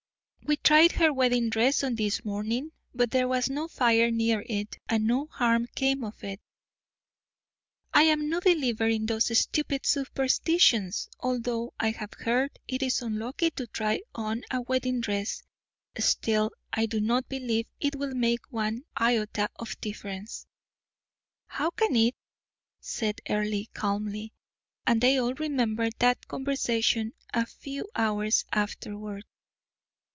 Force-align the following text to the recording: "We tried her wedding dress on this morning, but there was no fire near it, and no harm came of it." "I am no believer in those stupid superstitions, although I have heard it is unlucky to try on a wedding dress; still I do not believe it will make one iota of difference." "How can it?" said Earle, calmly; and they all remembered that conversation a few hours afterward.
"We 0.43 0.57
tried 0.57 0.91
her 0.93 1.13
wedding 1.13 1.49
dress 1.49 1.81
on 1.81 1.95
this 1.95 2.25
morning, 2.25 2.73
but 2.93 3.09
there 3.11 3.27
was 3.29 3.49
no 3.49 3.69
fire 3.69 4.11
near 4.11 4.43
it, 4.49 4.77
and 4.89 5.07
no 5.07 5.27
harm 5.31 5.65
came 5.75 6.03
of 6.03 6.25
it." 6.25 6.41
"I 7.93 8.03
am 8.03 8.29
no 8.29 8.41
believer 8.41 8.89
in 8.89 9.05
those 9.05 9.39
stupid 9.39 9.85
superstitions, 9.85 11.07
although 11.21 11.73
I 11.79 11.91
have 11.91 12.11
heard 12.15 12.59
it 12.67 12.83
is 12.83 13.01
unlucky 13.01 13.51
to 13.51 13.67
try 13.67 14.01
on 14.13 14.43
a 14.51 14.59
wedding 14.59 14.99
dress; 14.99 15.41
still 15.97 16.51
I 16.73 16.85
do 16.85 16.99
not 16.99 17.29
believe 17.29 17.67
it 17.79 17.95
will 17.95 18.13
make 18.13 18.45
one 18.51 18.83
iota 18.99 19.49
of 19.55 19.79
difference." 19.79 20.47
"How 21.47 21.69
can 21.69 21.95
it?" 21.95 22.15
said 22.81 23.21
Earle, 23.29 23.63
calmly; 23.73 24.33
and 24.85 24.99
they 24.99 25.17
all 25.17 25.33
remembered 25.33 25.93
that 25.99 26.27
conversation 26.27 27.13
a 27.33 27.45
few 27.45 27.87
hours 27.95 28.43
afterward. 28.51 29.23